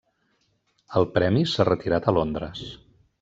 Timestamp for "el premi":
1.01-1.45